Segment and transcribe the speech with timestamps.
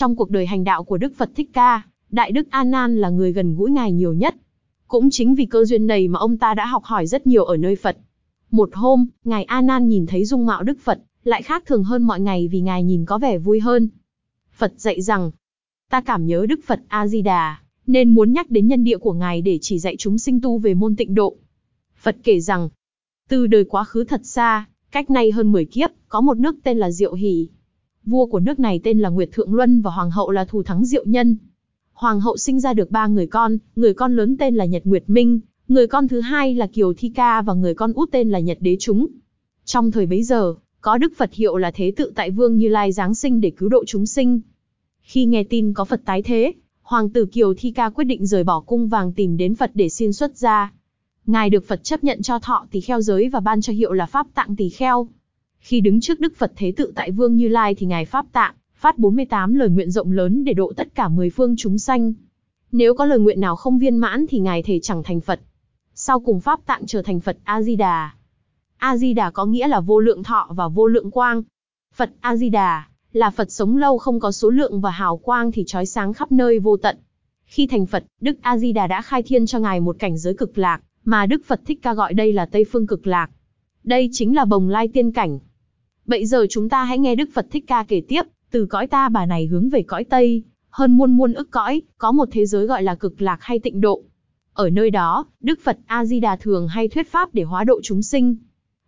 [0.00, 3.10] Trong cuộc đời hành đạo của Đức Phật Thích Ca, Đại Đức A Nan là
[3.10, 4.34] người gần gũi ngài nhiều nhất.
[4.88, 7.56] Cũng chính vì cơ duyên này mà ông ta đã học hỏi rất nhiều ở
[7.56, 7.98] nơi Phật.
[8.50, 12.02] Một hôm, ngài A Nan nhìn thấy dung mạo Đức Phật, lại khác thường hơn
[12.02, 13.88] mọi ngày vì ngài nhìn có vẻ vui hơn.
[14.52, 15.30] Phật dạy rằng,
[15.90, 19.12] ta cảm nhớ Đức Phật A Di Đà, nên muốn nhắc đến nhân địa của
[19.12, 21.36] ngài để chỉ dạy chúng sinh tu về môn tịnh độ.
[21.96, 22.68] Phật kể rằng,
[23.28, 26.78] từ đời quá khứ thật xa, cách nay hơn 10 kiếp, có một nước tên
[26.78, 27.48] là Diệu Hỷ.
[28.04, 30.84] Vua của nước này tên là Nguyệt Thượng Luân và hoàng hậu là Thù Thắng
[30.84, 31.36] Diệu Nhân.
[31.92, 35.04] Hoàng hậu sinh ra được ba người con, người con lớn tên là Nhật Nguyệt
[35.06, 38.38] Minh, người con thứ hai là Kiều Thi Ca và người con út tên là
[38.38, 39.06] Nhật Đế Chúng.
[39.64, 42.92] Trong thời bấy giờ, có Đức Phật hiệu là Thế Tự Tại Vương Như Lai
[42.92, 44.40] Giáng sinh để cứu độ chúng sinh.
[45.02, 48.44] Khi nghe tin có Phật tái thế, Hoàng tử Kiều Thi Ca quyết định rời
[48.44, 50.72] bỏ cung vàng tìm đến Phật để xin xuất gia.
[51.26, 54.06] Ngài được Phật chấp nhận cho thọ tỳ kheo giới và ban cho hiệu là
[54.06, 55.08] Pháp Tạng tỳ kheo.
[55.60, 58.54] Khi đứng trước Đức Phật Thế Tự Tại Vương Như Lai thì Ngài Pháp Tạng,
[58.74, 62.12] phát 48 lời nguyện rộng lớn để độ tất cả mười phương chúng sanh.
[62.72, 65.40] Nếu có lời nguyện nào không viên mãn thì Ngài thề chẳng thành Phật.
[65.94, 68.10] Sau cùng Pháp Tạng trở thành Phật A-di-đà.
[68.76, 71.42] A-di-đà có nghĩa là vô lượng thọ và vô lượng quang.
[71.94, 75.86] Phật A-di-đà là Phật sống lâu không có số lượng và hào quang thì trói
[75.86, 76.96] sáng khắp nơi vô tận.
[77.44, 80.82] Khi thành Phật, Đức A-di-đà đã khai thiên cho Ngài một cảnh giới cực lạc,
[81.04, 83.30] mà Đức Phật Thích Ca gọi đây là Tây Phương cực lạc.
[83.84, 85.38] Đây chính là bồng lai tiên cảnh.
[86.10, 89.08] Bây giờ chúng ta hãy nghe Đức Phật Thích Ca kể tiếp, từ cõi ta
[89.08, 92.66] bà này hướng về cõi Tây, hơn muôn muôn ức cõi, có một thế giới
[92.66, 94.02] gọi là cực lạc hay tịnh độ.
[94.52, 98.36] Ở nơi đó, Đức Phật A-di-đà thường hay thuyết pháp để hóa độ chúng sinh.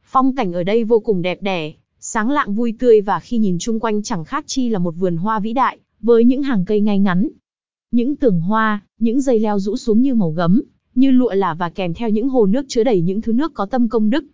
[0.02, 3.56] Phong cảnh ở đây vô cùng đẹp đẽ, sáng lạng vui tươi và khi nhìn
[3.60, 6.80] chung quanh chẳng khác chi là một vườn hoa vĩ đại, với những hàng cây
[6.80, 7.28] ngay ngắn.
[7.90, 10.62] Những tường hoa, những dây leo rũ xuống như màu gấm,
[10.94, 13.66] như lụa là và kèm theo những hồ nước chứa đầy những thứ nước có
[13.66, 14.24] tâm công đức.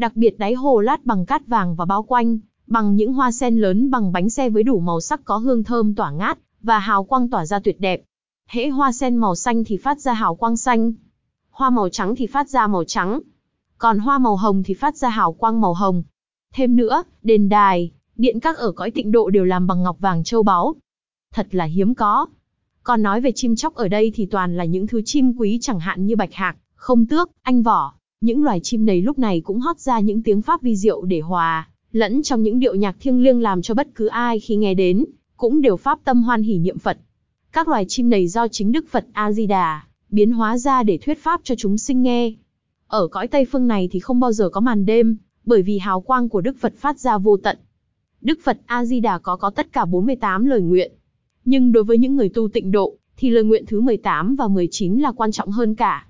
[0.00, 3.56] Đặc biệt đáy hồ lát bằng cát vàng và bao quanh, bằng những hoa sen
[3.56, 7.04] lớn bằng bánh xe với đủ màu sắc có hương thơm tỏa ngát, và hào
[7.04, 8.02] quang tỏa ra tuyệt đẹp.
[8.48, 10.92] Hễ hoa sen màu xanh thì phát ra hào quang xanh.
[11.50, 13.20] Hoa màu trắng thì phát ra màu trắng.
[13.78, 16.02] Còn hoa màu hồng thì phát ra hào quang màu hồng.
[16.54, 20.24] Thêm nữa, đền đài, điện các ở cõi tịnh độ đều làm bằng ngọc vàng
[20.24, 20.74] châu báu.
[21.34, 22.26] Thật là hiếm có.
[22.82, 25.80] Còn nói về chim chóc ở đây thì toàn là những thứ chim quý chẳng
[25.80, 27.99] hạn như bạch hạc, không tước, anh vỏ.
[28.24, 31.20] Những loài chim này lúc này cũng hót ra những tiếng pháp vi diệu để
[31.20, 34.74] hòa, lẫn trong những điệu nhạc thiêng liêng làm cho bất cứ ai khi nghe
[34.74, 35.04] đến,
[35.36, 36.98] cũng đều pháp tâm hoan hỉ niệm Phật.
[37.52, 41.40] Các loài chim này do chính Đức Phật A-di-đà biến hóa ra để thuyết pháp
[41.44, 42.32] cho chúng sinh nghe.
[42.86, 46.00] Ở cõi Tây phương này thì không bao giờ có màn đêm, bởi vì hào
[46.00, 47.58] quang của Đức Phật phát ra vô tận.
[48.20, 50.92] Đức Phật A-di-đà có có tất cả 48 lời nguyện.
[51.44, 54.98] Nhưng đối với những người tu tịnh độ, thì lời nguyện thứ 18 và 19
[54.98, 56.06] là quan trọng hơn cả.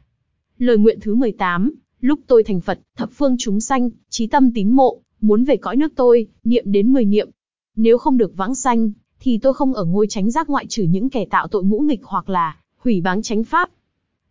[0.58, 4.70] Lời nguyện thứ 18, lúc tôi thành Phật, thập phương chúng sanh, trí tâm tín
[4.70, 7.30] mộ, muốn về cõi nước tôi, niệm đến 10 niệm.
[7.76, 8.90] Nếu không được vãng sanh,
[9.20, 12.00] thì tôi không ở ngôi tránh giác ngoại trừ những kẻ tạo tội ngũ nghịch
[12.02, 13.70] hoặc là hủy báng chánh pháp.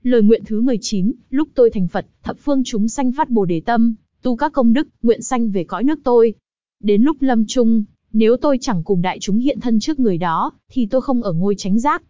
[0.04, 3.62] Lời nguyện thứ 19, lúc tôi thành Phật, thập phương chúng sanh phát bồ đề
[3.66, 6.34] tâm, tu các công đức, nguyện sanh về cõi nước tôi.
[6.84, 10.52] Đến lúc lâm chung, nếu tôi chẳng cùng đại chúng hiện thân trước người đó,
[10.72, 12.04] thì tôi không ở ngôi tránh giác.